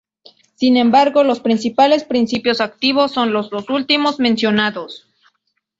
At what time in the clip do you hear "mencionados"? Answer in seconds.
4.19-5.05